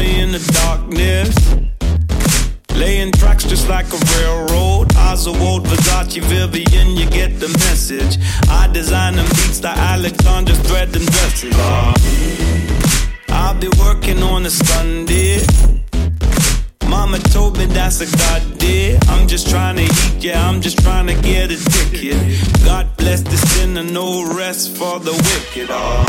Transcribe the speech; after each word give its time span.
in 0.00 0.32
the 0.32 0.42
darkness. 0.62 1.34
Laying 2.74 3.12
tracks 3.12 3.44
just 3.44 3.68
like 3.68 3.86
a 3.86 3.98
railroad. 4.16 4.88
Ozwald, 5.08 5.64
Versace, 5.66 6.20
Vivienne, 6.20 6.96
you 6.96 7.08
get 7.10 7.38
the 7.38 7.48
message. 7.48 8.18
I 8.48 8.68
design 8.72 9.16
them 9.16 9.26
beats 9.26 9.62
like 9.62 9.76
Alexander 9.76 10.54
thread 10.54 10.94
and 10.96 11.06
dresses. 11.06 11.54
I'll 13.28 13.58
be 13.58 13.68
working 13.78 14.22
on 14.22 14.46
a 14.46 14.50
Sunday. 14.50 15.40
Mama 16.88 17.18
told 17.18 17.58
me 17.58 17.66
that's 17.66 18.00
a 18.00 18.16
God 18.16 18.58
deal. 18.58 18.98
I'm 19.08 19.26
just 19.26 19.48
trying 19.48 19.76
to 19.76 19.84
eat, 19.84 20.24
yeah, 20.24 20.48
I'm 20.48 20.60
just 20.60 20.78
trying 20.78 21.06
to 21.06 21.14
get 21.22 21.50
a 21.50 21.56
ticket. 21.56 22.18
God 22.64 22.86
bless 22.96 23.22
the 23.22 23.36
sinner, 23.36 23.84
no 23.84 24.34
rest 24.34 24.76
for 24.76 24.98
the 24.98 25.12
wicked. 25.12 25.68
Oh. 25.70 26.04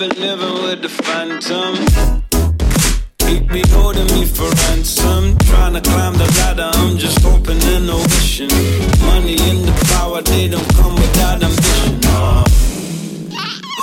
Been 0.00 0.18
living 0.18 0.62
with 0.62 0.80
the 0.80 0.88
phantom. 0.88 1.76
Keep 3.18 3.50
me 3.52 3.62
holding 3.68 4.06
me 4.14 4.24
for 4.24 4.48
ransom. 4.64 5.36
Trying 5.50 5.74
to 5.74 5.82
climb 5.82 6.14
the 6.14 6.24
ladder, 6.40 6.70
I'm 6.72 6.96
just 6.96 7.20
hoping 7.20 7.60
and 7.74 7.86
no 7.86 7.98
wishing. 7.98 8.48
Money 9.04 9.36
in 9.50 9.60
the 9.68 9.76
power, 9.92 10.22
they 10.22 10.48
don't 10.48 10.66
come 10.72 10.94
without 10.94 11.42
ambition. 11.42 12.00
Oh. 12.16 12.44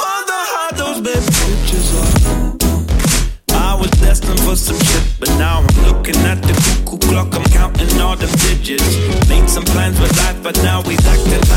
Mother, 0.02 0.42
how 0.54 0.70
those 0.82 1.02
bad 1.06 1.24
pictures 1.38 1.90
are. 2.02 2.18
I 3.54 3.76
was 3.80 3.92
destined 4.02 4.40
for 4.40 4.56
some 4.56 4.80
shit, 4.80 5.06
but 5.20 5.30
now 5.38 5.62
I'm 5.62 5.68
looking 5.86 6.18
at 6.26 6.42
the 6.42 6.54
cuckoo 6.66 6.98
clock. 6.98 7.36
I'm 7.36 7.46
counting 7.54 8.02
all 8.02 8.16
the 8.16 8.30
digits. 8.42 9.30
Made 9.30 9.48
some 9.48 9.66
plans 9.66 10.00
with 10.00 10.18
life, 10.18 10.42
but 10.42 10.56
now 10.64 10.82
we 10.82 10.96
acting 10.96 11.48